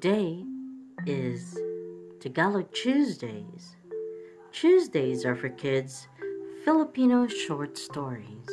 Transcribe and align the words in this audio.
Today 0.00 0.48
is 1.04 1.60
Tagalog 2.24 2.72
Tuesdays. 2.72 3.76
Tuesdays 4.48 5.28
are 5.28 5.36
for 5.36 5.52
kids 5.52 6.08
Filipino 6.64 7.28
short 7.28 7.76
stories. 7.76 8.48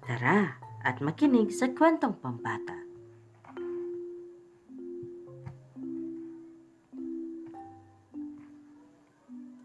Tara 0.00 0.56
at 0.80 1.04
makinig 1.04 1.52
sa 1.52 1.68
kwentong 1.68 2.16
pambata. 2.24 2.72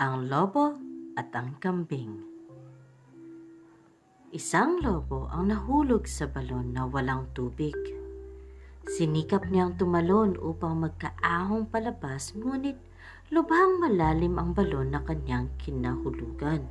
Ang 0.03 0.27
Lobo 0.27 0.75
at 1.15 1.31
ang 1.39 1.55
Kambing 1.63 2.19
Isang 4.35 4.83
lobo 4.83 5.31
ang 5.31 5.55
nahulog 5.55 6.03
sa 6.03 6.27
balon 6.27 6.75
na 6.75 6.83
walang 6.83 7.31
tubig. 7.31 7.71
Sinikap 8.85 9.49
niyang 9.49 9.73
tumalon 9.81 10.37
upang 10.37 10.85
magkaahong 10.85 11.65
palabas 11.73 12.37
ngunit 12.37 12.77
lubhang 13.33 13.81
malalim 13.81 14.37
ang 14.37 14.53
balon 14.53 14.93
na 14.93 15.01
kanyang 15.01 15.49
kinahulugan. 15.57 16.69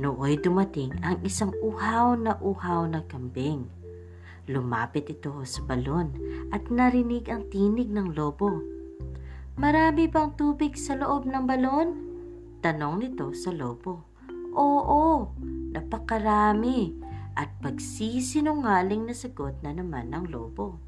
Nooy 0.00 0.40
dumating 0.40 0.96
ang 1.04 1.20
isang 1.20 1.52
uhaw 1.60 2.16
na 2.16 2.40
uhaw 2.40 2.88
na 2.88 3.04
kambing. 3.04 3.68
Lumapit 4.48 5.12
ito 5.12 5.44
sa 5.44 5.60
balon 5.68 6.16
at 6.48 6.72
narinig 6.72 7.28
ang 7.28 7.44
tinig 7.52 7.92
ng 7.92 8.16
lobo. 8.16 8.64
Marami 9.60 10.08
bang 10.08 10.32
tubig 10.32 10.80
sa 10.80 10.96
loob 10.96 11.28
ng 11.28 11.44
balon? 11.44 11.88
Tanong 12.64 13.04
nito 13.04 13.36
sa 13.36 13.52
lobo. 13.52 14.08
Oo, 14.56 15.28
napakarami 15.76 16.96
at 17.36 17.52
pagsisinungaling 17.60 19.06
na 19.06 19.14
sagot 19.14 19.60
na 19.60 19.76
naman 19.76 20.08
ng 20.08 20.32
lobo. 20.32 20.80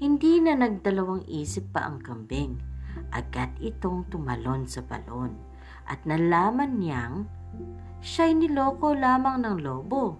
Hindi 0.00 0.42
na 0.42 0.58
nagdalawang 0.58 1.28
isip 1.30 1.70
pa 1.74 1.86
ang 1.86 2.02
kambing. 2.02 2.58
Agad 3.10 3.54
itong 3.58 4.06
tumalon 4.10 4.66
sa 4.70 4.82
balon 4.82 5.34
at 5.88 6.02
nalaman 6.08 6.80
niyang 6.80 7.28
siya'y 8.00 8.36
niloko 8.36 8.92
lamang 8.96 9.44
ng 9.44 9.58
lobo. 9.60 10.18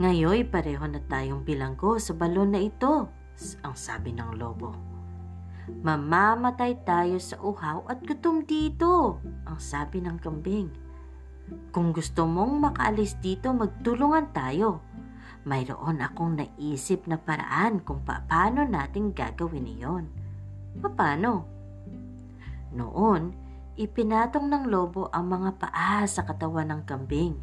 Ngayoy 0.00 0.48
pareho 0.48 0.84
na 0.88 1.00
tayong 1.04 1.44
bilanggo 1.44 2.00
sa 2.00 2.16
balon 2.16 2.56
na 2.56 2.60
ito, 2.64 3.12
ang 3.60 3.76
sabi 3.76 4.16
ng 4.16 4.40
lobo. 4.40 4.72
Mamamatay 5.64 6.84
tayo 6.84 7.16
sa 7.20 7.36
uhaw 7.40 7.88
at 7.88 8.00
gutom 8.04 8.44
dito, 8.44 9.20
ang 9.44 9.60
sabi 9.60 10.00
ng 10.00 10.16
kambing. 10.20 10.68
Kung 11.72 11.92
gusto 11.92 12.24
mong 12.24 12.72
makaalis 12.72 13.20
dito, 13.20 13.52
magtulungan 13.52 14.32
tayo. 14.32 14.80
Mayroon 15.44 16.00
akong 16.00 16.40
naisip 16.40 17.04
na 17.04 17.20
paraan 17.20 17.84
kung 17.84 18.00
paano 18.04 18.64
natin 18.64 19.12
gagawin 19.12 19.68
iyon. 19.68 20.04
Paano? 20.80 21.44
Noon, 22.72 23.36
ipinatong 23.76 24.48
ng 24.48 24.64
lobo 24.72 25.12
ang 25.12 25.28
mga 25.28 25.50
paa 25.60 26.02
sa 26.08 26.24
katawan 26.24 26.72
ng 26.72 26.82
kambing. 26.88 27.36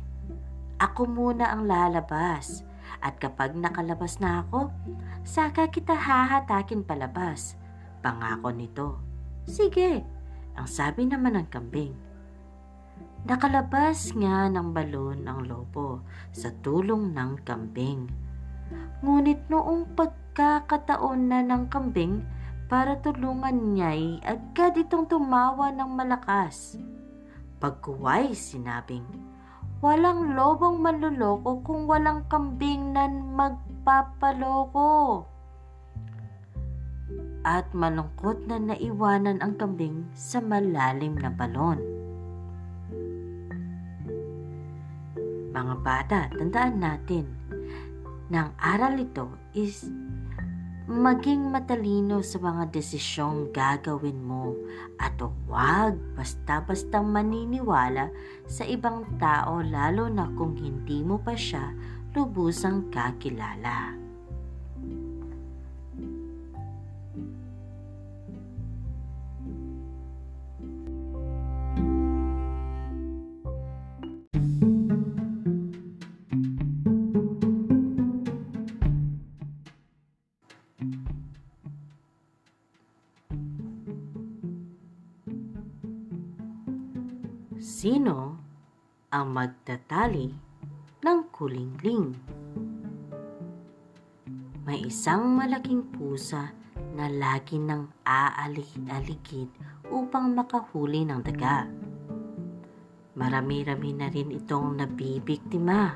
Ako 0.81 1.05
muna 1.05 1.53
ang 1.53 1.69
lalabas 1.69 2.65
at 3.05 3.21
kapag 3.21 3.53
nakalabas 3.53 4.17
na 4.17 4.41
ako, 4.43 4.73
saka 5.21 5.69
kita 5.69 5.93
hahatakin 5.93 6.81
palabas 6.81 7.61
Pangako 8.01 8.49
nito. 8.49 8.87
Sige, 9.45 10.01
ang 10.57 10.65
sabi 10.65 11.05
naman 11.05 11.37
ng 11.37 11.47
kambing. 11.53 11.93
Nakalabas 13.21 14.17
nga 14.17 14.49
ng 14.49 14.73
balon 14.73 15.29
ang 15.29 15.45
lobo 15.45 16.01
sa 16.33 16.49
tulong 16.65 17.13
ng 17.13 17.45
kambing. 17.45 18.09
Ngunit 19.05 19.45
noong 19.45 19.93
pagkakataon 19.93 21.29
na 21.29 21.45
ng 21.45 21.69
kambing 21.69 22.25
para 22.65 22.97
tulungan 22.97 23.77
niya'y 23.77 24.25
agad 24.25 24.73
itong 24.73 25.05
tumawa 25.05 25.69
ng 25.69 25.91
malakas. 25.93 26.81
Pagkuway 27.61 28.33
sinabing, 28.33 29.05
walang 29.85 30.33
lobong 30.33 30.81
manluloko 30.81 31.61
kung 31.61 31.85
walang 31.85 32.25
kambing 32.25 32.97
na 32.97 33.05
magpapaloko 33.05 35.29
at 37.41 37.65
malungkot 37.73 38.37
na 38.49 38.61
naiwanan 38.61 39.41
ang 39.41 39.57
kambing 39.57 40.05
sa 40.13 40.37
malalim 40.41 41.17
na 41.17 41.33
balon. 41.33 42.00
Mga 45.51 45.75
bata, 45.83 46.19
tandaan 46.31 46.79
natin 46.79 47.27
na 48.31 48.55
aral 48.55 48.95
ito 49.03 49.27
is 49.51 49.83
maging 50.87 51.51
matalino 51.51 52.23
sa 52.23 52.39
mga 52.39 52.71
desisyong 52.71 53.51
gagawin 53.51 54.17
mo 54.17 54.55
at 54.97 55.15
huwag 55.19 55.95
basta-basta 56.15 57.03
maniniwala 57.03 58.09
sa 58.47 58.63
ibang 58.63 59.03
tao 59.19 59.59
lalo 59.59 60.07
na 60.07 60.31
kung 60.35 60.55
hindi 60.55 61.03
mo 61.03 61.19
pa 61.19 61.35
siya 61.35 61.71
lubusang 62.15 62.91
kakilala. 62.91 64.00
Sino 87.61 88.41
ang 89.13 89.37
magtatali 89.37 90.33
ng 90.97 91.19
kulingling? 91.29 92.09
May 94.65 94.89
isang 94.89 95.37
malaking 95.37 95.85
pusa 95.93 96.57
na 96.97 97.05
lagi 97.05 97.61
nang 97.61 97.93
aalig-aligid 98.01 99.45
upang 99.93 100.33
makahuli 100.33 101.05
ng 101.05 101.21
daga. 101.21 101.69
Marami-rami 103.13 103.93
na 103.93 104.09
rin 104.09 104.33
itong 104.33 104.81
nabibiktima. 104.81 105.93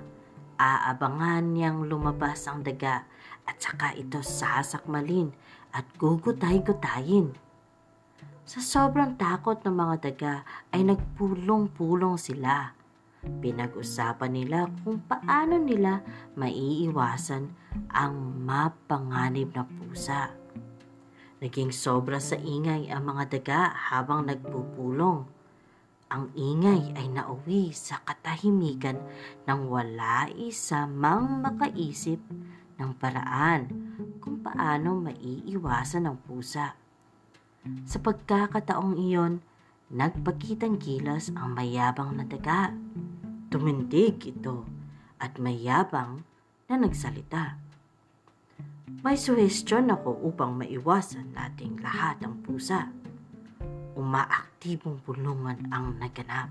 Aabangan 0.62 1.50
niyang 1.50 1.82
lumabas 1.90 2.46
ang 2.46 2.62
daga 2.62 3.10
at 3.42 3.58
saka 3.58 3.98
ito 3.98 4.22
sasakmalin 4.22 5.34
at 5.74 5.90
gugutay-gutayin. 5.98 7.45
Sa 8.46 8.62
sobrang 8.62 9.18
takot 9.18 9.58
ng 9.66 9.74
mga 9.74 9.96
daga 10.06 10.34
ay 10.70 10.86
nagpulong-pulong 10.86 12.14
sila. 12.14 12.78
Pinag-usapan 13.26 14.38
nila 14.38 14.70
kung 14.86 15.02
paano 15.02 15.58
nila 15.58 16.06
maiiwasan 16.38 17.50
ang 17.90 18.14
mapanganib 18.46 19.50
na 19.50 19.66
pusa. 19.66 20.30
Naging 21.42 21.74
sobra 21.74 22.22
sa 22.22 22.38
ingay 22.38 22.86
ang 22.94 23.10
mga 23.10 23.34
daga 23.34 23.74
habang 23.90 24.30
nagpupulong. 24.30 25.26
Ang 26.14 26.30
ingay 26.38 26.94
ay 27.02 27.10
nauwi 27.10 27.74
sa 27.74 27.98
katahimikan 28.06 29.02
nang 29.50 29.74
wala 29.74 30.30
isa 30.38 30.86
mang 30.86 31.42
makaisip 31.42 32.22
ng 32.78 32.94
paraan 33.02 33.74
kung 34.22 34.38
paano 34.46 35.02
maiiwasan 35.02 36.06
ang 36.06 36.22
pusa. 36.22 36.85
Sa 37.90 37.98
pagkakataong 37.98 38.98
iyon, 39.02 39.42
nagpakitang 39.90 40.78
gilas 40.78 41.34
ang 41.34 41.58
mayabang 41.58 42.14
na 42.14 42.26
daga. 42.26 42.70
Tumindig 43.50 44.22
ito 44.26 44.66
at 45.18 45.42
mayabang 45.42 46.22
na 46.70 46.76
nagsalita. 46.78 47.58
May 49.02 49.18
suhestyon 49.18 49.90
ako 49.94 50.18
upang 50.30 50.58
maiwasan 50.58 51.34
nating 51.34 51.82
lahat 51.82 52.22
ang 52.26 52.42
pusa. 52.42 52.90
Umaaktibong 53.98 55.02
bulungan 55.06 55.70
ang 55.70 55.98
naganap. 55.98 56.50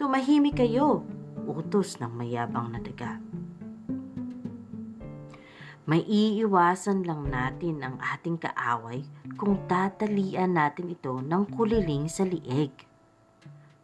Tumahimik 0.00 0.60
kayo, 0.60 1.04
utos 1.48 2.00
ng 2.00 2.12
mayabang 2.12 2.72
na 2.72 2.80
daga. 2.80 3.16
May 5.88 6.04
iiwasan 6.04 7.08
lang 7.08 7.32
natin 7.32 7.80
ang 7.80 7.96
ating 7.96 8.36
kaaway 8.36 9.08
kung 9.40 9.56
tatalian 9.64 10.52
natin 10.52 10.92
ito 10.92 11.16
ng 11.16 11.48
kuliling 11.48 12.12
sa 12.12 12.28
lieg. 12.28 12.68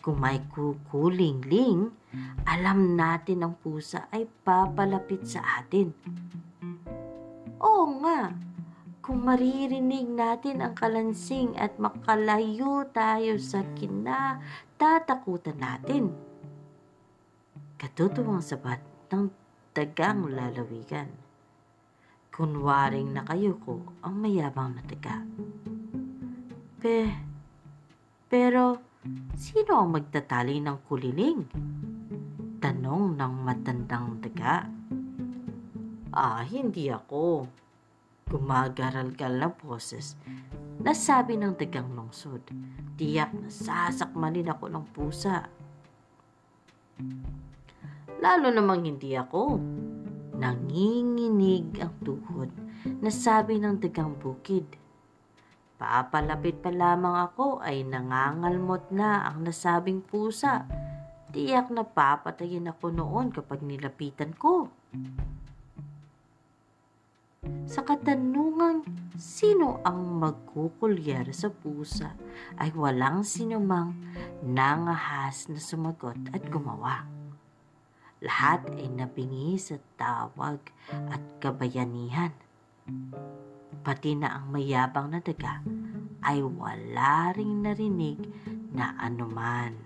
Kung 0.04 0.20
may 0.20 0.44
kukuling-ling, 0.52 1.88
alam 2.44 2.92
natin 2.92 3.48
ang 3.48 3.56
pusa 3.56 4.04
ay 4.12 4.28
papalapit 4.44 5.24
sa 5.24 5.64
atin. 5.64 5.96
Oo 7.64 7.88
nga, 8.04 8.36
kung 9.00 9.24
maririnig 9.24 10.04
natin 10.04 10.60
ang 10.60 10.76
kalansing 10.76 11.56
at 11.56 11.80
makalayo 11.80 12.84
tayo 12.92 13.40
sa 13.40 13.64
kinatatakutan 13.80 15.56
natin. 15.56 16.12
Katutuwang 17.80 18.44
sabat 18.44 18.84
ng 19.08 19.32
dagang 19.72 20.28
lalawigan 20.28 21.23
kunwaring 22.34 23.14
nakayuko 23.14 23.78
ang 24.02 24.18
mayabang 24.18 24.74
na 24.74 24.82
taga. 24.82 25.22
Pe, 26.82 27.06
pero 28.26 28.82
sino 29.38 29.78
ang 29.78 29.94
magtatali 29.94 30.58
ng 30.58 30.78
kuliling? 30.90 31.46
Tanong 32.58 33.14
ng 33.14 33.34
matandang 33.38 34.18
daga. 34.18 34.66
Ah, 36.10 36.42
hindi 36.42 36.90
ako. 36.90 37.46
Gumagaral-gal 38.26 39.38
na 39.38 39.54
boses. 39.54 40.18
Nasabi 40.82 41.38
ng 41.38 41.54
dagang 41.54 41.94
lungsod. 41.94 42.42
Tiyak 42.98 43.30
na 43.30 43.46
sasakmalin 43.46 44.50
ako 44.50 44.74
ng 44.74 44.84
pusa. 44.90 45.46
Lalo 48.18 48.50
namang 48.50 48.82
hindi 48.82 49.14
ako. 49.14 49.62
Nanginginig 50.34 51.78
ang 51.78 51.94
tuhod 52.02 52.50
na 53.00 53.10
sabi 53.10 53.62
ng 53.62 53.78
dagang 53.78 54.18
bukid. 54.18 54.66
Papalapit 55.78 56.58
pa 56.62 56.70
lamang 56.70 57.30
ako 57.30 57.62
ay 57.62 57.86
nangangalmot 57.86 58.90
na 58.94 59.26
ang 59.26 59.46
nasabing 59.46 60.02
pusa. 60.02 60.66
Tiyak 61.34 61.70
na 61.74 61.82
papatayin 61.82 62.70
ako 62.70 62.94
noon 62.94 63.34
kapag 63.34 63.62
nilapitan 63.62 64.34
ko. 64.34 64.70
Sa 67.66 67.82
katanungang 67.82 68.86
sino 69.18 69.82
ang 69.84 70.18
magkukulyar 70.18 71.30
sa 71.34 71.50
pusa 71.50 72.14
ay 72.56 72.72
walang 72.72 73.26
sinumang 73.26 73.92
nangahas 74.42 75.50
na 75.50 75.60
sumagot 75.60 76.16
at 76.32 76.42
gumawa. 76.48 77.23
Lahat 78.24 78.64
ay 78.80 78.88
nabingi 78.88 79.60
sa 79.60 79.76
tawag 80.00 80.56
at 81.12 81.20
kabayanihan. 81.44 82.32
Pati 83.84 84.16
na 84.16 84.40
ang 84.40 84.48
mayabang 84.48 85.12
na 85.12 85.20
daga 85.20 85.60
ay 86.24 86.40
wala 86.40 87.36
ring 87.36 87.60
narinig 87.60 88.16
na 88.72 88.96
anuman. 88.96 89.76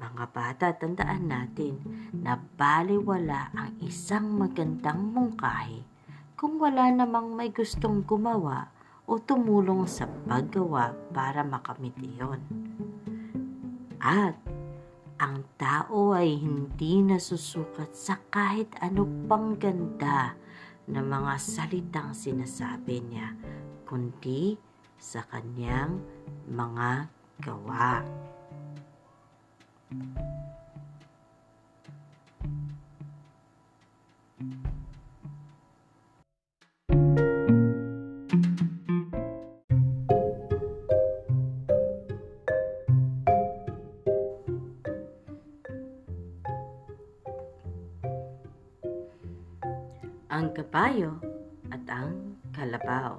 Mga 0.00 0.24
bata, 0.34 0.74
tandaan 0.74 1.30
natin 1.30 1.78
na 2.10 2.34
baliwala 2.34 3.54
ang 3.54 3.78
isang 3.78 4.26
magandang 4.42 5.14
mungkahi 5.14 5.86
kung 6.34 6.58
wala 6.58 6.90
namang 6.90 7.38
may 7.38 7.54
gustong 7.54 8.02
gumawa 8.02 8.74
o 9.06 9.22
tumulong 9.22 9.86
sa 9.86 10.10
paggawa 10.26 10.98
para 11.14 11.46
makamit 11.46 11.94
iyon. 12.02 12.42
At 14.00 14.40
ang 15.20 15.44
tao 15.60 16.16
ay 16.16 16.32
hindi 16.40 17.04
nasusukat 17.04 17.92
sa 17.92 18.16
kahit 18.32 18.72
ano 18.80 19.04
pang 19.28 19.52
ganda 19.60 20.32
na 20.88 21.04
mga 21.04 21.36
salitang 21.36 22.16
sinasabi 22.16 23.04
niya, 23.04 23.36
kundi 23.84 24.56
sa 24.96 25.20
kanyang 25.28 26.00
mga 26.48 27.12
gawa. 27.44 28.00
Ang 50.30 50.54
kabayo 50.54 51.18
at 51.74 51.82
ang 51.90 52.38
kalabaw. 52.54 53.18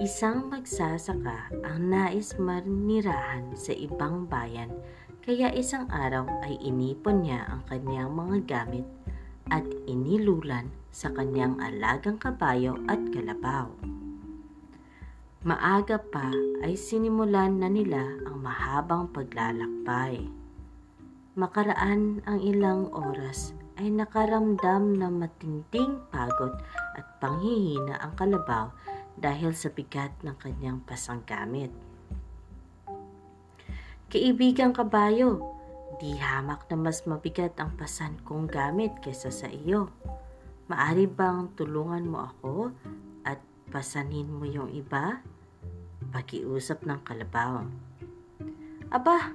Isang 0.00 0.50
magsasaka 0.50 1.54
ang 1.62 1.92
nais 1.92 2.34
manirahan 2.40 3.52
sa 3.54 3.70
ibang 3.76 4.26
bayan 4.26 4.72
kaya 5.22 5.52
isang 5.54 5.86
araw 5.92 6.24
ay 6.42 6.56
inipon 6.60 7.22
niya 7.22 7.46
ang 7.46 7.62
kanyang 7.68 8.10
mga 8.10 8.36
gamit 8.48 8.88
at 9.52 9.64
inilulan 9.84 10.72
sa 10.88 11.12
kanyang 11.12 11.60
alagang 11.60 12.16
kabayo 12.16 12.80
at 12.88 13.00
kalabaw. 13.12 13.68
Maaga 15.44 16.00
pa 16.00 16.32
ay 16.64 16.72
sinimulan 16.72 17.60
na 17.60 17.68
nila 17.68 18.00
ang 18.24 18.40
mahabang 18.40 19.12
paglalakbay. 19.12 20.32
Makaraan 21.36 22.24
ang 22.24 22.40
ilang 22.40 22.88
oras 22.88 23.52
ay 23.78 23.90
nakaramdam 23.90 24.94
na 24.94 25.10
matinding 25.10 25.98
pagod 26.14 26.54
at 26.94 27.06
panghihina 27.18 27.98
ang 27.98 28.14
kalabaw 28.14 28.70
dahil 29.18 29.54
sa 29.54 29.70
bigat 29.70 30.14
ng 30.22 30.34
kanyang 30.38 30.78
pasanggamit. 30.82 31.70
Kaibigang 34.10 34.70
kabayo, 34.70 35.42
di 35.98 36.14
hamak 36.14 36.70
na 36.70 36.76
mas 36.78 37.02
mabigat 37.02 37.58
ang 37.58 37.74
pasan 37.74 38.14
kong 38.22 38.46
gamit 38.46 38.94
kaysa 39.02 39.34
sa 39.34 39.50
iyo. 39.50 39.90
Maari 40.70 41.10
bang 41.10 41.50
tulungan 41.58 42.06
mo 42.06 42.30
ako 42.30 42.70
at 43.26 43.42
pasanin 43.74 44.30
mo 44.30 44.46
yung 44.46 44.70
iba? 44.70 45.18
Pakiusap 46.14 46.86
ng 46.86 47.02
kalabaw. 47.02 47.66
Aba, 48.94 49.34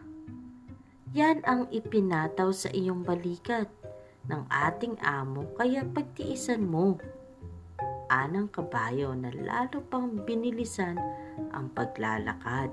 yan 1.11 1.43
ang 1.43 1.67
ipinataw 1.73 2.53
sa 2.55 2.71
iyong 2.71 3.03
balikat 3.03 3.67
ng 4.29 4.45
ating 4.47 4.95
amo 5.01 5.49
kaya 5.57 5.81
pagtiisan 5.81 6.61
mo. 6.61 7.01
Anang 8.09 8.49
kabayo 8.49 9.13
na 9.17 9.33
lalo 9.33 9.81
pang 9.89 10.21
binilisan 10.25 10.97
ang 11.53 11.69
paglalakad. 11.73 12.69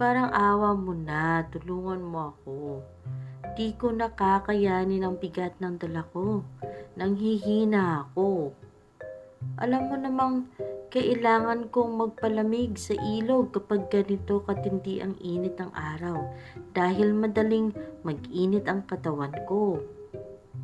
Parang 0.00 0.32
awa 0.32 0.72
mo 0.72 0.96
na, 0.96 1.44
tulungan 1.52 2.00
mo 2.00 2.32
ako. 2.32 2.80
Di 3.56 3.76
ko 3.76 3.92
nakakayanin 3.92 5.04
ang 5.04 5.20
bigat 5.20 5.56
ng 5.60 5.76
dala 5.76 6.04
ko. 6.08 6.40
Nanghihina 6.96 8.08
ako. 8.08 8.56
Alam 9.60 9.82
mo 9.88 9.96
namang 9.96 10.36
kailangan 10.92 11.72
kong 11.72 11.96
magpalamig 11.96 12.76
sa 12.76 12.92
ilog 12.96 13.56
kapag 13.56 13.88
ganito 13.88 14.44
katindi 14.44 15.00
ang 15.00 15.16
init 15.20 15.56
ng 15.56 15.72
araw 15.72 16.28
dahil 16.76 17.16
madaling 17.16 17.72
mag-init 18.04 18.68
ang 18.68 18.84
katawan 18.84 19.32
ko 19.48 19.80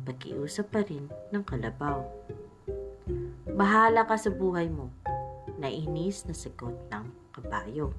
pakiusap 0.07 0.71
pa 0.71 0.87
rin 0.87 1.11
ng 1.35 1.43
kalabaw. 1.43 1.99
Bahala 3.51 4.07
ka 4.07 4.15
sa 4.15 4.31
buhay 4.31 4.71
mo, 4.71 4.87
nainis 5.59 6.23
na 6.23 6.31
sagot 6.31 6.79
ng 6.87 7.11
kabayo. 7.35 7.91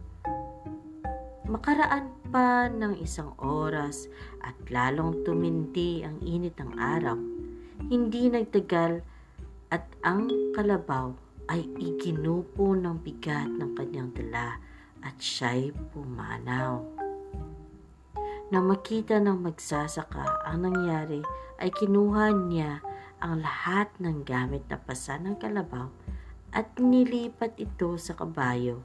Makaraan 1.45 2.09
pa 2.33 2.73
ng 2.73 2.97
isang 3.01 3.37
oras 3.41 4.09
at 4.41 4.57
lalong 4.73 5.21
tumindi 5.25 6.05
ang 6.05 6.17
init 6.25 6.57
ng 6.57 6.73
araw, 6.77 7.17
hindi 7.93 8.33
nagtagal 8.33 9.05
at 9.69 9.85
ang 10.01 10.29
kalabaw 10.57 11.13
ay 11.49 11.65
iginupo 11.81 12.77
ng 12.77 13.01
bigat 13.01 13.49
ng 13.49 13.73
kanyang 13.77 14.13
dala 14.13 14.61
at 15.01 15.17
siya'y 15.17 15.73
pumanaw. 15.93 16.98
Nang 18.49 18.65
makita 18.65 19.21
ng 19.21 19.45
magsasaka 19.45 20.49
ang 20.49 20.65
nangyari 20.65 21.21
ay 21.61 21.69
kinuha 21.69 22.33
niya 22.49 22.81
ang 23.21 23.45
lahat 23.45 23.93
ng 24.01 24.25
gamit 24.25 24.65
na 24.73 24.81
pasa 24.81 25.21
ng 25.21 25.37
kalabaw 25.37 25.93
at 26.57 26.65
nilipat 26.81 27.61
ito 27.61 28.01
sa 28.01 28.17
kabayo 28.17 28.81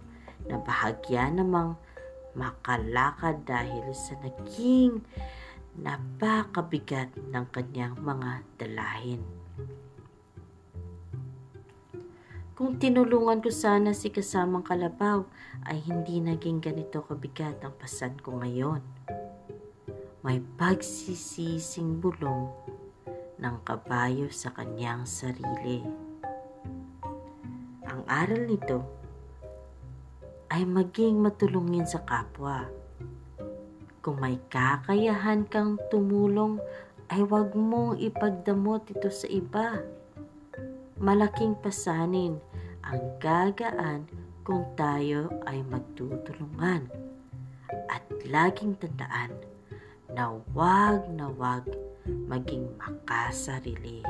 na 0.51 0.60
bahagya 0.60 1.32
namang 1.32 1.79
makalakad 2.36 3.48
dahil 3.48 3.88
sa 3.96 4.20
naging 4.20 5.00
napakabigat 5.79 7.15
ng 7.32 7.46
kanyang 7.55 7.96
mga 8.03 8.43
dalahin. 8.60 9.24
Kung 12.51 12.75
tinulungan 12.84 13.39
ko 13.39 13.48
sana 13.48 13.96
si 13.96 14.12
kasamang 14.12 14.67
kalabaw 14.67 15.24
ay 15.72 15.79
hindi 15.88 16.20
naging 16.20 16.60
ganito 16.60 17.00
kabigat 17.08 17.63
ang 17.63 17.79
pasan 17.79 18.20
ko 18.20 18.43
ngayon 18.43 18.93
may 20.24 20.39
pagsisising 20.56 22.00
bulong 22.00 22.48
ng 23.44 23.56
kabayo 23.68 24.32
sa 24.32 24.56
kanyang 24.56 25.03
sarili. 25.03 25.84
Ang 27.84 28.08
aral 28.08 28.48
nito 28.48 28.80
ay 30.48 30.63
maging 30.63 31.20
matulungin 31.20 31.84
sa 31.84 32.00
kapwa. 32.08 32.63
Kung 34.00 34.24
may 34.24 34.39
kakayahan 34.48 35.44
kang 35.44 35.75
tumulong, 35.92 36.56
ay 37.12 37.20
huwag 37.20 37.51
mong 37.51 38.00
ipagdamot 38.00 38.88
ito 38.96 39.12
sa 39.12 39.27
iba. 39.27 39.84
Malaking 41.03 41.60
pasanin 41.60 42.39
ang 42.80 43.20
gagaan 43.20 44.08
kung 44.48 44.63
tayo 44.80 45.27
ay 45.51 45.60
magtutulungan. 45.68 46.88
At 47.92 48.08
laging 48.24 48.80
tandaan, 48.80 49.53
na 50.13 50.38
wag 50.53 51.10
na 51.10 51.29
wag 51.34 51.65
maging 52.29 52.70
makasarili. 52.77 54.05